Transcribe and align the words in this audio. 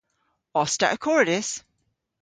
Os 0.61 0.73
ta 0.79 0.87
akordys? 0.95 1.49